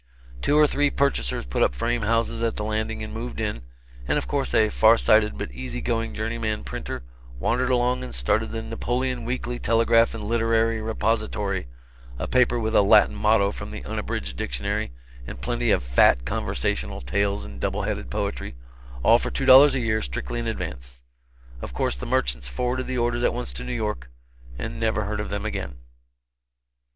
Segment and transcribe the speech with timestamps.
[0.41, 3.61] Two or three purchasers put up frame houses at the Landing and moved in,
[4.07, 7.03] and of course a far sighted but easy going journeyman printer
[7.39, 11.67] wandered along and started the "Napoleon Weekly Telegraph and Literary Repository"
[12.17, 14.91] a paper with a Latin motto from the Unabridged dictionary,
[15.27, 18.55] and plenty of "fat" conversational tales and double leaded poetry
[19.03, 21.03] all for two dollars a year, strictly in advance.
[21.61, 24.09] Of course the merchants forwarded the orders at once to New York
[24.57, 25.75] and never heard of them again.